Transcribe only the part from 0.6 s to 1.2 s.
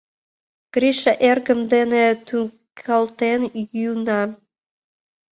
Гриша